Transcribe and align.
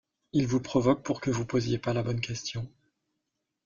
il 0.33 0.47
vous 0.47 0.59
provoque 0.59 1.03
pour 1.03 1.21
que 1.21 1.29
vous 1.29 1.45
posiez 1.45 1.77
pas 1.77 1.93
la 1.93 2.01
bonne 2.01 2.21
question. 2.21 2.67